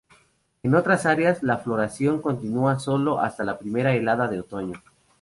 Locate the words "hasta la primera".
3.19-3.93